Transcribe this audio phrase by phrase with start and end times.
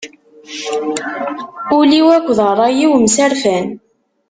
[1.77, 3.67] Ul-iw akked ṛṛay-iw mserfan.